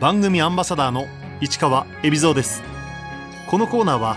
[0.00, 1.08] 番組アンバサダーの
[1.42, 2.62] 市川恵比蔵です。
[3.50, 4.16] このコーナーは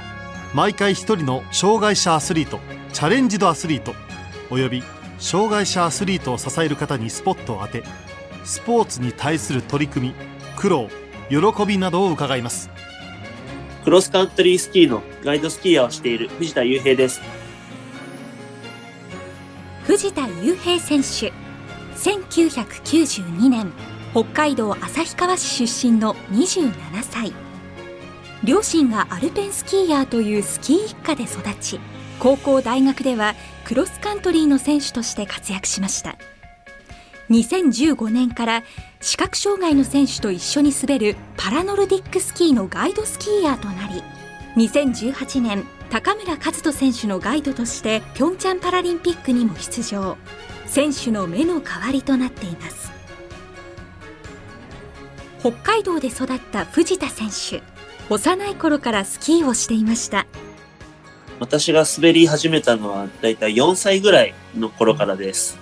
[0.54, 2.62] 毎回一人の障害者アスリート
[2.94, 3.94] チャレンジドアスリート
[4.50, 4.82] および
[5.20, 7.84] 障害者アスリートを支える方にスポットを当て
[8.46, 10.16] スポーツに対する取り組み
[10.56, 10.88] 苦労
[11.28, 12.70] 喜びなどを伺います。
[13.84, 17.20] クロスカントリースキーのガイドスキーヤーをしている藤田雄平です。
[19.84, 21.34] 藤田雄平選手
[21.98, 23.74] 1992年
[24.14, 27.34] 北海道旭川市出身の27歳。
[28.44, 31.80] 両親がアルペンスキーヤーというスキー一家で育ち
[32.20, 33.34] 高校大学では
[33.66, 36.16] クロスカントリーの選手として活躍しました。
[37.32, 38.64] 2015年から
[39.02, 44.04] 視覚障害の選手と一緒に滑るパラノルディックスキーのガイドスキーヤーとなり
[44.58, 50.18] 2018年高村和人選手のガイドとしてピョンチャンパラリンピックにも出場。
[50.68, 52.93] 選手の目の代わりとなっています。
[55.44, 57.62] 北海道で育った藤田選手。
[58.10, 60.26] 幼い頃からスキーをしていました。
[61.42, 65.60] 私が滑り始めたのはだいたい4歳ぐらいの頃からです。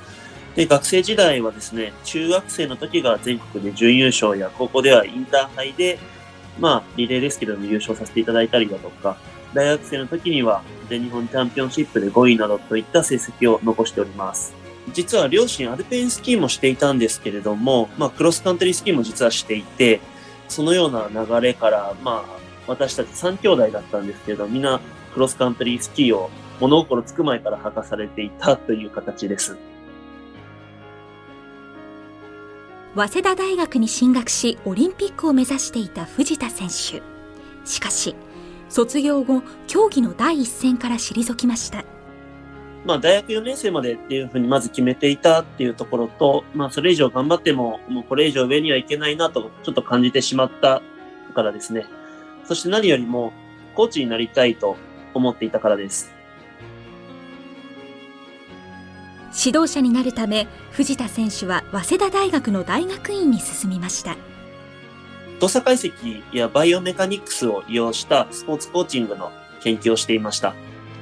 [0.56, 5.98] で学生時代はですね中学生の時が全国で準優勝や高校ではインターハイで
[6.60, 9.18] まあリレーですけども優勝させていただいたりだとか
[9.56, 14.61] 大学生の時には全日本チャンピオンシップで5位などといった成績を残しております。
[14.94, 20.02] 実は両親アルペンスキーもしていたんですけれども、まあ、クロスカントリースキーも実はしていて、
[20.48, 24.82] そのような流れから、まあ、私たち3兄弟だったんですけど、みんな
[25.14, 29.58] クロスカントリースキーを物心つく前から履かされていたという形です。
[32.94, 37.02] 早稲田大学に進学し、オリンピックを目指していた藤田選手。
[37.66, 38.16] しかし、
[38.68, 41.86] 卒業後、競技の第一線から退きました。
[42.86, 50.82] まあ、大学4年生までっていうふうにまず決めていたっていうところと、まあ、それ以上頑張っても、もうこれ以上上にはいけないなと、ちょっと感じてしまった
[51.36, 51.86] からですね。
[52.46, 53.34] そして何よりも、
[53.76, 54.78] コーチになりたいと
[55.14, 56.12] 思っていたからです。
[59.34, 64.18] 指導者になるため、藤田選手は早稲田大学の大学院に進みました。
[65.40, 69.32] 動作解析やバイオメカニクスを利用したスポーツコーチングの
[69.62, 70.54] 研究をしていました。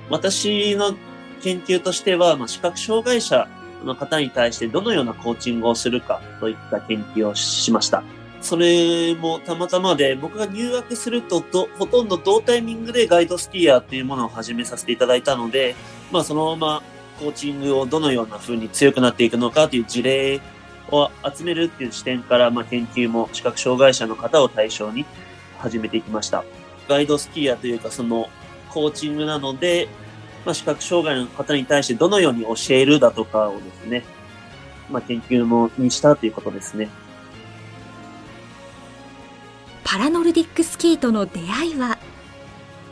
[0.10, 0.96] 私の
[1.42, 3.48] 研究としては、まあ、視覚障害者
[3.84, 8.04] の方に対してどのようなコーチングをするかといった研究をしました。
[8.42, 11.44] それもたまたまで、僕が入学すると
[11.78, 15.76] ほとんど同タイミングでガイドスキーヤーっていうものを始めさせていただいたので、
[16.12, 16.84] まあそのまま
[17.20, 20.40] コーチングをどのような風に強くなっていくのかという事例
[20.90, 25.06] を集めるっていう視点から、まあ研究も視覚障害者の方を対象に
[25.58, 26.46] 始めていきました。
[26.88, 28.30] ガイドスキーヤーというかその
[28.70, 29.90] コーチングなので、
[30.46, 34.04] まあ、視覚障害の方に対してどのように教えるだとかをですね、
[34.90, 36.90] まあ、研究もにしたということですね。
[39.84, 41.98] パラノルディックスキーとの出会いは？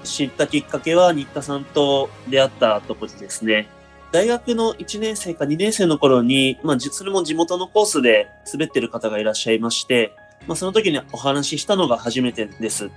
[0.03, 3.69] 知ったきっかけは新田さんと出会ったところですね。
[4.11, 10.15] 大学の1年生か2年生の頃に、まあ、それも地元のコースで滑ってる方がいらっしゃいまして、
[10.47, 12.89] まあ、その時にお話ししたのが初めてです。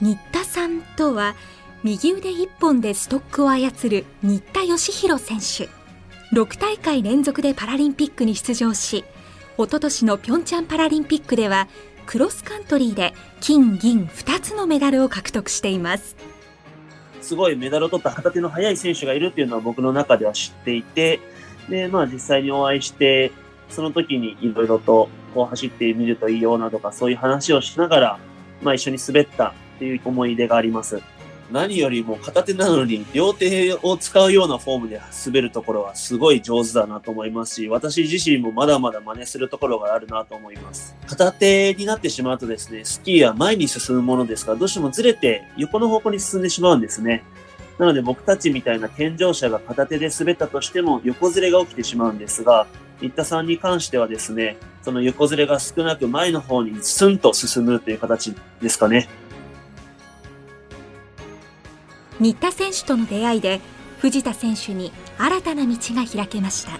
[0.00, 1.36] 新田さんとは、
[1.84, 5.68] 右腕一本でストックを操る新田義弘選手
[6.32, 9.04] 6大会連続でパラリンピックに出場し
[9.58, 11.66] おととしのピョンチャンパラリンピックでは
[12.06, 16.14] クロスカントリーで金銀2つのメダルを獲得しています
[17.20, 21.18] すごいメダルを取った片手の速い選手がいるっていうのは僕の中では知っていて
[21.68, 23.32] で、まあ、実際にお会いして
[23.70, 28.18] その時にいろいろとこう走ってみるといいよなとかそういう話をしながら、
[28.62, 31.02] まあ、一緒に滑ったっていう思い出があります。
[31.52, 40.96] 何よりも片手なのに両手を使うようなフォームで滑るところはすごい上手だなと思いますし、私自身もまだまだ真似するところがあるなと思います。
[41.06, 47.22] 片手になってしまうとですね、スキーは前に進むものですから、どうしてもずれて横の方向に進んでしまうんですね。
[47.78, 52.66] なので僕たちみたいな健常者が片手で滑ったとしても横ずれが起きてしまうんですが、
[53.00, 59.08] 新田さんに関してはですね、その横ずれが少なく前の方にスンと進むという形ですかね。
[62.22, 63.60] 新田選手との出会いで
[63.98, 66.78] 藤田選手に新たな道が開けました。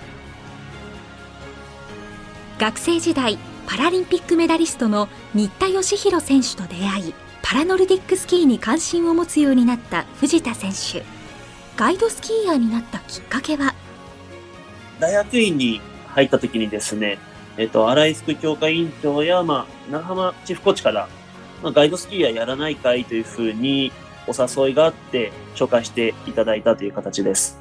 [2.61, 11.05] 学生時代パラリンピックメダリストの新田義弘選手と出会いパラノルディックスキーに関心を持つようになった藤田選手。
[11.77, 13.75] ガイドスキーヤーになったきっかけは？
[15.01, 17.19] 大学院に入った時にですね、
[17.57, 21.09] えっと、新井副教科委員長や、まあ、長浜チェフコーチから、
[21.65, 23.91] まあ、ガイドスキーヤーやらないかいというふうに
[24.27, 24.35] お
[24.65, 27.61] 誘いがあって紹介していただいたという形です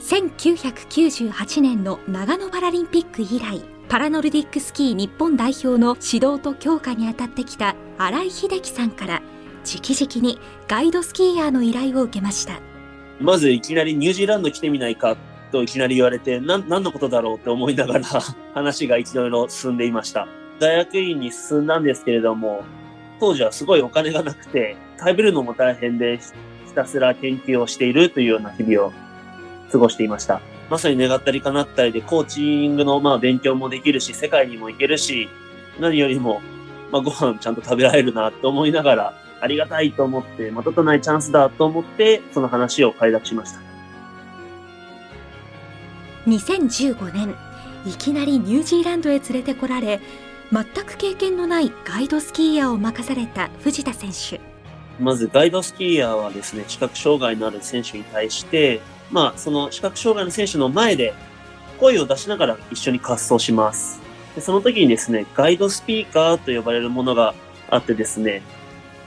[0.00, 9.22] 1998年の長野パラリンピック以来パラノルディックスキー日本代表の指導と強化に当たってきた新井秀樹さんから
[9.64, 10.38] 直々に
[10.68, 12.60] ガイドスキーヤーの依頼を受けました
[13.20, 15.16] まずいきなりニュージーランド来てみないか
[15.50, 18.04] といきなり言われて、な何のことだろうって思いながら
[18.54, 20.26] 話が一度の進んでいました。
[20.58, 22.64] 大学院に進んだんですけれども、
[23.20, 26.18] 当時はすごいお金がなくて、食べるのも大変で、
[26.66, 28.92] ひたすら研究をしているというような日々を
[29.70, 30.40] 過ごしていました。
[30.70, 35.28] まさに願ったり叶ったりで、コーチングのまあ勉強もできるし、世界にも行けるし、
[35.78, 36.40] 何よりも、
[36.90, 43.60] まあ、ご飯ちゃんと食べられるなと思いながら、ありがたいと思って、またとないチャンスだと思って、その話を快諾しました。
[46.26, 47.34] 2015年
[47.86, 50.00] いきなりニュージーランドへ連れてこられ
[50.52, 54.40] 全く経験のないガイドスキーヤーを任された藤田選手
[54.98, 58.80] まずガイドスキーヤーはですね、視覚障害のある選手に対して、
[59.10, 61.14] まあ、その視覚障害の選手の前で
[61.78, 64.00] 声を出しながら一緒に滑走します。
[64.34, 67.34] でその時にですね、ガイドスピーカーと呼ばれるものが
[67.70, 68.42] あってですね、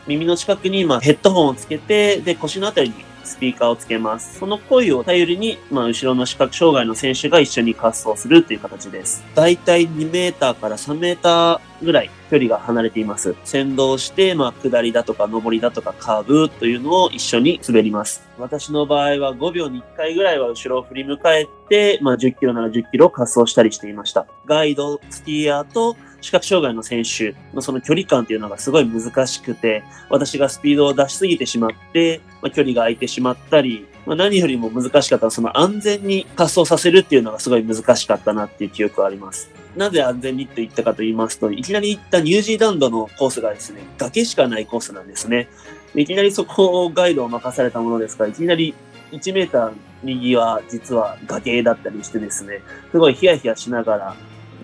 [0.08, 4.40] 耳の近くにまあヘッドホンをつけて、で、腰のあたりにスピーカーをつけます。
[4.40, 9.24] その声を頼りに、まあ、後ろの視覚障害の選手が一緒に滑走するという形です。
[9.36, 13.36] だいたい2メーターから3メーターぐらい距離が離れています。
[13.44, 18.28] 先導して、まあ、下りだとか上りだとかカーブというのを一緒に滑ります。
[18.38, 24.26] 私の場合は5秒に1回ぐらいは後ろを振り向かえて、まあ、10キロなら10キロ滑走したりしていました。
[24.46, 39.50] ガイド、スキーヤーと視覚障害の選手のその距離感っていうのがすごい難しくて、私がスピードを出しすぎてしまって、まあ、距離が空いてしまったり、まあ、何よりも難しかったその安全に滑走させるっていうのがすごい難しかったなっていう記憶はあります。
[39.76, 45.48] なぜ安全にと言ったかと言いますと、いきなり行ったニュージーランドのコースがですね、崖しかないコースなんですね。
[45.96, 48.74] いきなりそこをガイドを任されたものですから、いきなり
[49.12, 49.74] 1メーター
[50.04, 52.62] 右は実は崖だったりしてですね、
[52.92, 54.16] すごいヒヤヒヤしながら、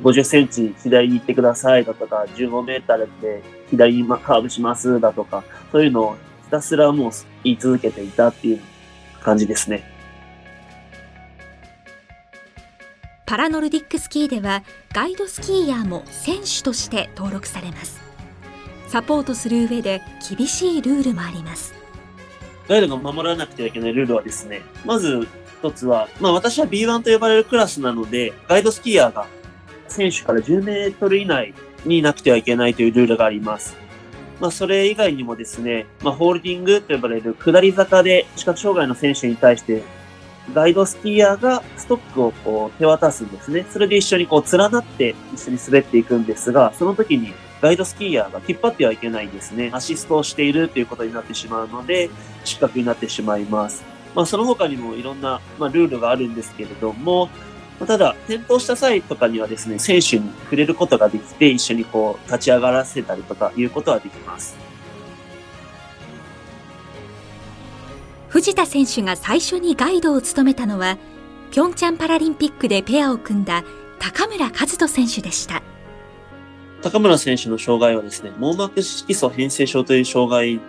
[0.04, 7.12] 50センチ左に行ってくださいだとか、15メーターで左にカーブしますだとか、そういうのをひたすらもう
[7.44, 8.62] 言い続けていたっていう
[9.20, 9.84] 感じですね。
[13.26, 18.02] パラノルディックスキーではガイドスキーヤーも選手として登録されます
[18.88, 20.02] サポートする上で
[20.36, 21.76] 厳しいルールもあります
[22.70, 25.28] ガイドが守らなくてはいけないルールはですね、まず
[25.60, 29.26] 一つは、まあ私は B1 と呼ばれるクラスなので、ガイドスキーヤーが
[29.88, 33.76] 選手から10メートル以内になくてはいけないというルールがあります。
[34.40, 39.84] まあそれ以外にもですね、まあホールディングと呼ばれる下り坂で視覚障害の選手に対して、
[40.54, 43.66] ガイドスキーヤーがストックをこう手渡すんですね。
[43.70, 49.70] それで一緒にこう連なって一緒に滑っていくんですが、その時にガイドスキーヤーが引っ張ってはいけないんですね。
[49.74, 52.10] アシストをしているということになってしまうので、
[52.46, 53.84] 失格になってしまいます。
[54.16, 57.30] まあ、その他にもいろんな、まあ、ルールがあるんですけれども、
[57.86, 64.70] ただ、転倒した際とかにはですね、選手に触れることができて、一緒にこう、立ち上がらせたりとかいうことはできます。
[68.30, 70.98] 藤田選手が最初にガイドを務めたのは
[71.52, 73.64] ピョンチャンパラリンピックでペアを組んだ
[73.98, 75.64] 高村和人選手でした
[76.84, 80.62] 高村選手の障害はですね、網膜色素変性症という障害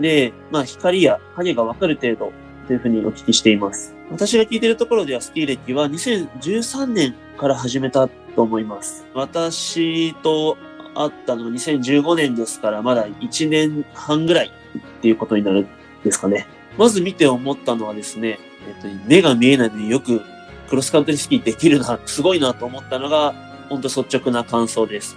[0.00, 2.32] で、まあ、光や影がわかる程度
[2.66, 3.94] というふうにお聞きしています。
[4.12, 9.06] 私が聞いているところではスキー歴は2013年から始めたと思います。
[9.14, 10.58] 私と
[10.94, 15.68] 会ったのが2015年ですから、まだ1年半ぐらいっていうことになるん
[16.04, 16.46] ですかね。
[16.76, 20.20] まず見て思ったのはですね、えっと、目が見えないのによく
[20.68, 23.34] クロスカントリースキーできるな、すごいなと思ったのが、
[23.70, 25.16] 本当率直な感想です。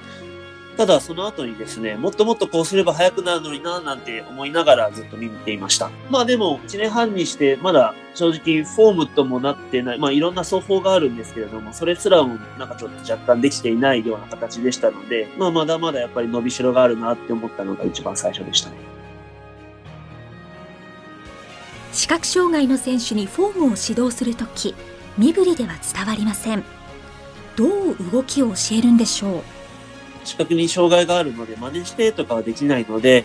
[0.78, 5.90] ただ、その後にですね、もっともっとこうすれば速くなるのにな、なんて思いながらずっと見ていました。
[6.10, 18.76] まあでも、1年半にして、まだ正直フォームともなってない、まあいろんな奏法があるんですけれども、それすらもなんかちょっと若干できていないような形でしたので、まあまだまだやっぱり伸びしろがあるなって思ったのが一番最初でしたね。
[21.94, 24.76] 視覚障害の選手にフォームを指導するとき
[25.18, 26.62] 身振りでは伝わりません
[27.56, 29.44] どう動きを教えるんでしょう？
[30.26, 33.24] 視覚に障害があるので真似してとかはできないので、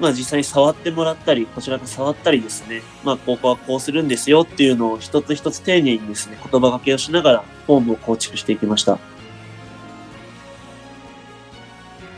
[0.00, 8.98] まあ実際に触ってもらったり、こちらが触ったりですね、まあここはこうするんですよっていうのを一つ一つ丁寧にですね、言葉掛けをしながらフォームを構築していきました。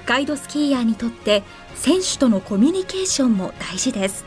[0.07, 1.43] ガイドスキーヤーにとって
[1.75, 4.25] 選手とのコミュニケーションも大事です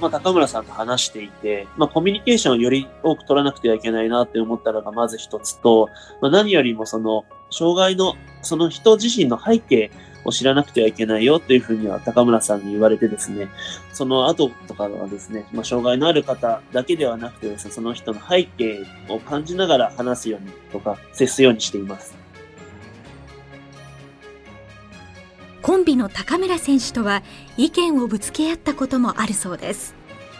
[0.00, 5.88] まあ高村さんと話していて、まあコミュニケーションをより多く取らなくてはいけないなって思ったのがまず一つと、
[6.22, 9.90] まあ何よりもその、障害のその人自身の背景
[10.24, 13.48] を知らなくてはいけないよというふうには高村さんに言われてですね、
[13.92, 22.14] その後とかはですね、まあ、障害のある方だけではなくてですね、その人の背景を感じながら話すようにとか接すようにしています。
[25.62, 27.22] コンビの高村選手とは
[27.56, 29.94] 意見をぶつけ合ったこともあるそうです。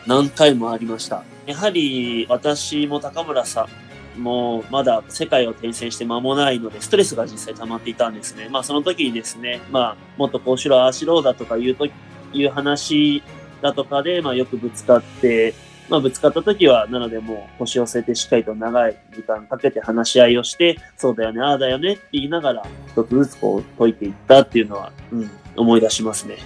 [0.07, 1.25] 何回もありました。
[1.47, 8.49] やはり私も高村さんもうまだ世界を転戦して間もないので、ストレスが実際溜まっていたんですね。
[8.51, 11.87] まあその時にですね、まあもっとこうしろ、ああしろだとかいうと、
[12.33, 13.23] いう話
[13.61, 15.55] だとかで、まあよくぶつかって、
[15.89, 26.37] まあぶつかった時は、なのでもう腰を据えてしっかりと長い時間かけて話し合いをして、そうだよね、ああだよねって言いながら、一つずつこう解いていったっていうのは、うん、思い出しますね。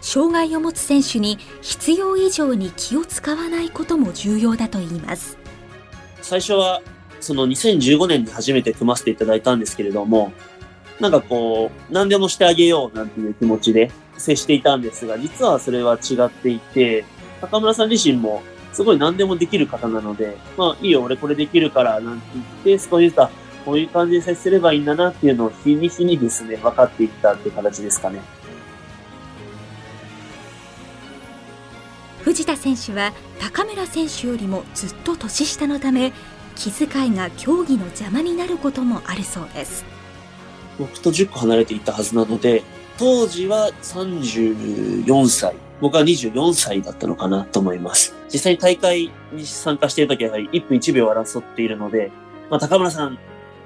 [0.00, 5.38] 障害を持つ選手に必要以上に気を使わないことも重要だといいます
[6.22, 6.82] 最初は、
[7.20, 10.32] その2015年に初めて組ませていただいたんですけれども、
[11.00, 17.04] なんかこう、何でもしてあげようなんていう気持ちで接していたんですが、実はそれは違っていて、
[17.40, 22.26] 高村さん自身もすごい何でもできる方なので、まあいいよ、俺これできるからなんて
[22.64, 23.18] 言って、少しずつ、
[23.64, 28.20] こういう感じで接すればいいんだなっていうのを日に日にですね、分かっていったって形ですかね。
[32.26, 36.12] 藤田選手は高村選手よりもずっと年下のため
[36.56, 39.84] 気遣いが競技の邪魔になることもあるそうです
[40.76, 42.64] 僕と10個離れていたはずなので、
[42.98, 48.14] 当時は34歳、僕は24歳だったのかなと思います。
[48.30, 52.10] 実際に大会に参加しているときはやはり1分1秒争っているので、
[52.50, 53.18] まあ、高村さん、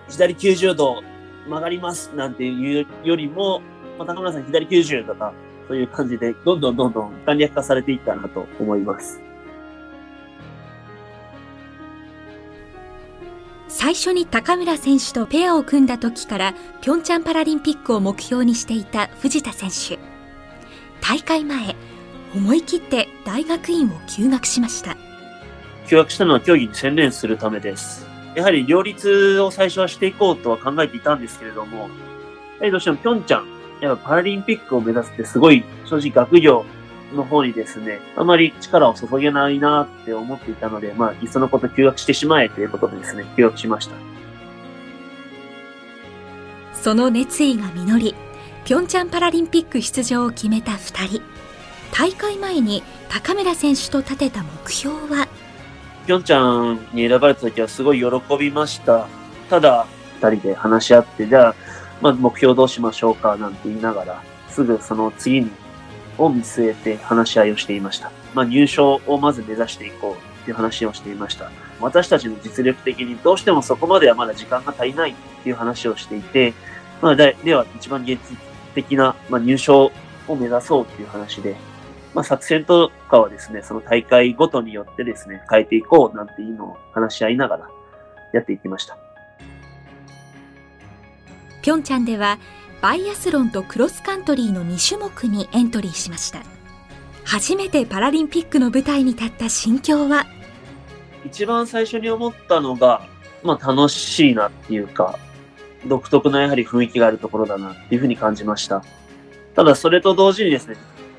[0.09, 1.03] 左90度
[1.49, 3.61] 曲がりますなんていうよりも、
[3.99, 5.33] まあ、高村さん左90とか、
[5.71, 9.23] そういう感じで、どんどんどんどん簡略化されていったなと思います。
[13.69, 20.01] 最初に高村選手とペアを組んだ時からピョンチャンパラリンピックを目標にしていた藤田選手
[21.01, 21.77] 大会前
[22.35, 24.97] 思い切って大学院を休学しました
[25.87, 28.07] 休学したのは競技に専念するためです。
[28.35, 31.91] やはり両立を最初はしていこうとは考えていたんですけれども、やは
[32.65, 36.65] りどうしてもピョンチャン、やっぱパラリンピックを目指すってすごい正直学業
[37.15, 43.97] の方にですね、あまり力を注げないなって思っていたので、まあ、いっそのこと休学してしまえということでですね、休学しました。
[46.75, 48.15] その熱意が実り
[48.65, 51.23] ピョンチャンパラリンピック出場を決めた2人
[51.93, 55.27] 大会前に高村選手と立てた目標は？
[56.07, 58.07] ピョンチャンに選ばれた時はすごい喜
[58.39, 59.09] びました。
[59.51, 59.87] ただ、
[60.23, 61.55] 二人で話し合って、じゃあ、
[62.01, 65.51] まあ、目標どうしましょうかなんて言いながら、すぐその次に、
[66.19, 68.11] を見据えて話し合いをしていました。
[68.35, 71.51] まあ、入賞をまず目指していこうっていう話をしていました。
[71.81, 76.53] 私たちの実力的にどうしてもそこまではまだ時間が足りないっていう話をしていて、
[77.01, 78.37] まあ、では一番現実
[78.75, 79.91] 的な、まあ、入賞
[80.29, 81.57] を目指そうっていう話で、
[82.15, 87.69] まあ、作戦とかはですね、その大会ごとによってですね、変えていこうなんていうのを話し合いながら
[88.33, 88.99] やっていきました。
[91.63, 92.39] ピョンチャンでは
[92.81, 96.43] バイアスロンとクロスカントリーの2種目にエントリーしました
[97.25, 100.27] 初めてパラリンピックの舞台に立った心境は？
[101.25, 103.07] 一番最初に思ったのが、
[103.45, 105.19] まあ楽しいなっていうか、
[105.87, 108.83] 独特なやはり雰囲気があるところだなっていうふうに感じました。
[109.55, 110.77] ただそれと同時にですね、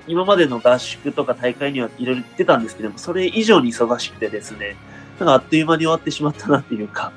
[0.08, 4.76] 今までの合宿とか大会にはいろいろ行ってたんですけども、それ以上に忙しくてですね、
[5.20, 7.14] なんかあっという間に終わってしまったなっていうか、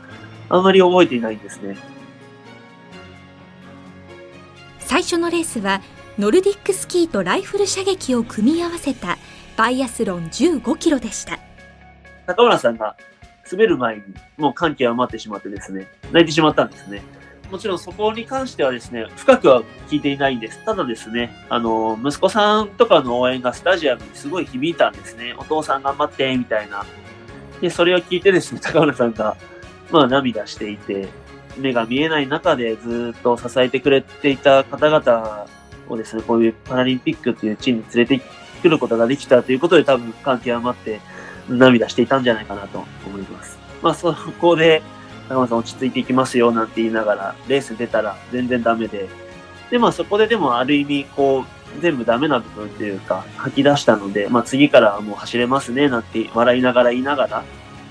[0.51, 1.77] あんまり覚えていないんですね。
[4.95, 5.83] 最初のレースは
[6.21, 9.19] ノルディックスキーとライフル射撃を組み合わせた
[9.57, 11.41] バイアスロン15キロでした
[12.29, 12.97] 高村さんが
[13.51, 14.03] 滑る前に
[14.39, 17.03] もう感極まってしまってですね、泣いてしまったんですね。
[17.51, 20.65] もちろんそこに関してはですね、深くは聞いていないんです。
[20.65, 25.35] ただですね、あの、息子さんとかの応援がスタジアムにすごい響いたんですね。
[25.37, 26.87] お父さん頑張って、みたいな。
[27.61, 29.37] で、それを聞いてですね、高村さんが、
[29.91, 31.09] まあ涙していて、
[31.57, 35.47] 目が見えない中でずっと支えてくれていた方々
[35.89, 38.21] をですね、こういうパラリンピックっていう地に連れて
[38.63, 41.01] くることができたということで多分感極まって
[41.49, 43.59] 涙していたんじゃないかなと思います。
[43.83, 44.83] まあそこで
[45.29, 49.09] 高村さん落ち着いていきますよなんて言いながらレース出たら全然ダメで。
[49.71, 57.45] でまあそこででもある意味こう全部ダメな部分っていうか吐き出したので、まあ次からもう走れますねなんて笑いながら言いながら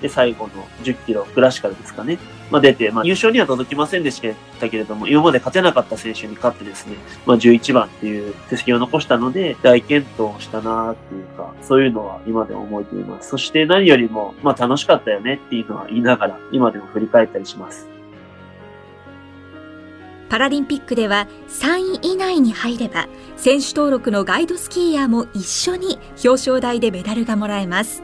[0.04, 2.20] で、最後の10キロ、クラシカルですかね。
[2.54, 4.22] まあ、出て、まあ、優勝には届きませんでし
[4.60, 13.30] たけれども、今まで勝てなかった選手に勝ってですね、まあ、11番っていう成績を残したので、大健闘したなっていうか、そういうのは今でも覚えています。
[13.30, 17.90] そして何よりも、まあ、楽しかったよねっていうのは言いながら、今でも振り返ったりします。
[20.30, 28.02] パラリンピックでは3位以内に入れば選手登録のガイドスキーヤーも一緒に表彰台でメダルがもらえます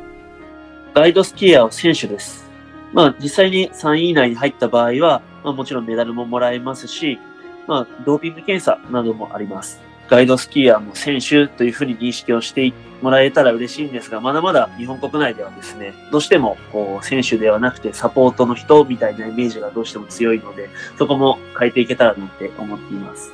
[0.94, 2.49] ガイドスキーヤーは選手です。
[2.94, 7.20] まあ実際に3位以内に入った場合は、まあもちろんメダルももらえますし、
[7.68, 9.80] まあ、ドーピング検査などもあります。
[10.10, 23.32] ガイドスキーヤーも選手というふうに認識をしてもらえたら嬉しいんですが、まだまだ日本国内ではですね、どうしてもこう選手ではなくてサポートの人みたいなイメージがどうしても強いので、そこも変えていけたらなって思っています。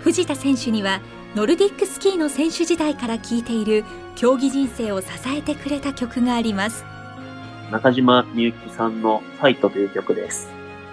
[0.00, 1.00] 藤田選手には
[1.36, 6.82] ノルディックスキーの選手時代から聴いている競技人生を支えてくれた曲があります
[7.70, 10.48] 中島みゆきさんの「ファイト」という曲です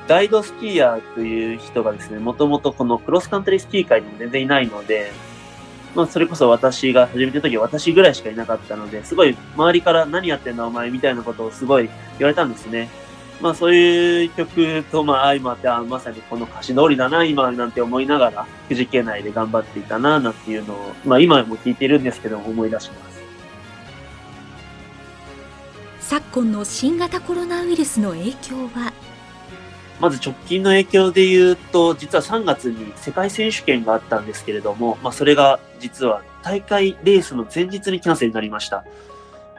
[0.10, 5.14] ガイドスキーヤーという人がですね、もともとこのクロスカントリースキー界にも全然いないので、
[5.96, 12.90] まあ、それこそ私が始めた時は私ぐらいしかいなかったので、すごい周りから何やってんだお前みたいなことをすごい言われたんですね。
[13.44, 23.22] まあそういう曲とまあ相まって、あまさにこの歌詞通りだな、今なんて思いながら、富士系内で頑張っていたな、なんていうのを、まあ今も聞いているんですけど思い出します。
[26.00, 28.94] 昨今の新型コロナウイルスの影響は？
[30.00, 38.86] まず直近の影響で言うと、実は3月に世界選手権があったんですけれども、まあ、それが実は大会レースの前日にキャンセルになりました。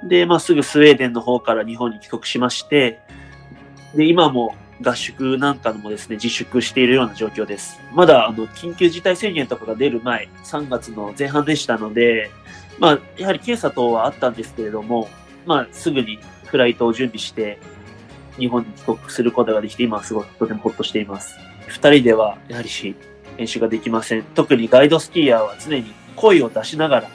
[0.02, 3.00] で、まあ、すぐスウェーデンの方から日本に帰国しまして、
[3.94, 7.80] で、今も合宿なんかもですね、自粛しているような状況です。
[7.92, 12.30] まだ、あの、緊急事態宣言とかが出る前、3月の前半でしたので、
[12.78, 15.08] まあ、やはり検査等はあったんですけれども、
[15.46, 17.58] まあ、すぐにフライトを準備して、
[18.36, 21.36] 日本に帰国することができて、今はすごいとてもほっとしています。
[21.68, 22.68] 二人では、やはり
[23.36, 24.22] 練習ができません。
[24.34, 27.10] 特にガイドスキーヤーは常に声を出しながら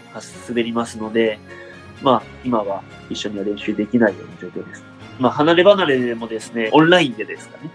[0.47, 1.39] 滑りますので、
[2.01, 4.88] まあ、今は一緒には練習できないような状況です。
[5.19, 7.69] まあ、離れ離れでもですね、オンラインでですかね、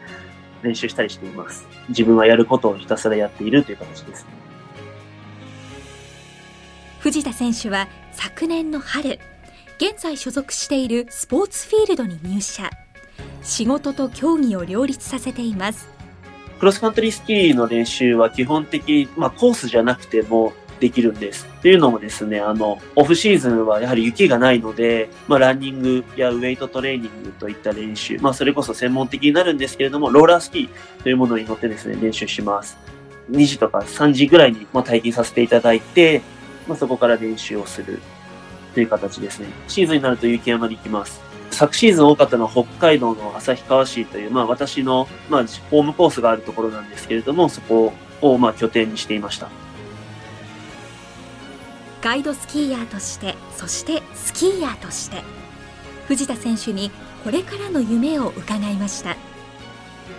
[0.62, 1.66] 練習したりしています。
[1.88, 4.30] 自分はやることをひたすらやっているという形です、ね。
[7.00, 9.20] 藤田選手は昨年の春、
[9.76, 12.70] 現在所属しているスポーツフィールドに入社。
[13.44, 15.88] 仕事と競技を両立させています
[16.59, 20.52] クロスカントリースキーの練習は基本的、まあ、コースじゃなくても
[20.85, 21.47] できるんです。
[21.61, 32.77] っていうのもですね、あの、オフシーズンはやはり雪がないので、まあ、ランニングやウェイトトレーニングといった練習、まあ、それこそ専門的になるんですけれども、ローラースキーというものに乗ってですね、練習します。
[33.31, 36.20] 2時とか3時ぐらいに、まあ、体験させていただいて、
[36.68, 38.03] まあ、そこから練習をする
[38.75, 39.47] という形ですね。
[39.66, 41.23] シーズンになると雪山に行きます。
[41.51, 49.49] 昨シーズン多かったのは北海道の旭川市という、まあ私の、まあ、ホームコースがあるところなんですけれども、そこをまあ拠点にしていました。
[52.05, 55.23] ガイドスキーヤーとして、そしてスキーヤーとして、
[56.07, 56.90] 藤田選手に
[57.25, 59.17] これからの夢を伺いました。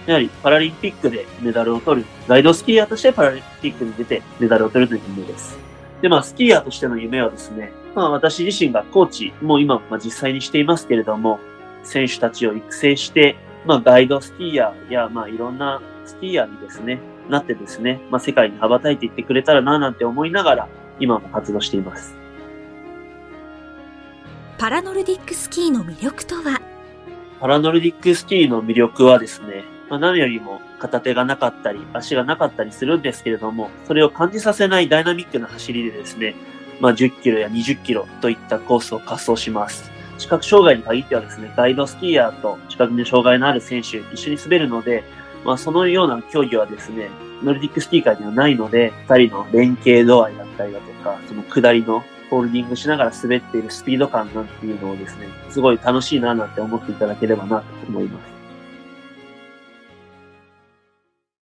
[0.08, 5.60] やはりパラリンピックでメダルを取る、ガイドスキーヤーとしてパラリンピックに出てメダルを取るという夢です。
[6.02, 11.40] で、まあ、スキーヤーとしての夢はですね、まあ、私自身がコーチも今、まあ、実際にしていますけれども、
[11.84, 20.68] 選手たちを育成して、まあ、ガイドスキーヤーや、まあ、いろんなスキーヤーにですね、なってですね、まあ、世界に羽ばたいていってくれたらな、なんて思いながら、
[21.00, 22.16] 今も活動しています。
[24.58, 26.62] パラノルディックスキーの魅力とは？
[27.42, 36.36] パラノルディックスキーの魅力はですね、まあ、何よりも片手がなかったり、足がなかったりするんですけれども、それを感じさせないダイナミックな走りでですね、
[36.80, 39.92] まあ、10キロや20キロといったコースを滑走します。
[40.18, 45.04] 視覚障害に限ってはですね、ガイドスキーヤーと視覚に障害のある選手一緒に滑るので、
[45.46, 47.10] まあ、そのような競技はですね、
[47.44, 58.35] ノルディックスキーカーにはないので、二人の連携度合いだったりだとか、その下りのホールディングしながら滑っているスピード感なんていうのをですね、すごい楽しいななんて思っていただければなと思います。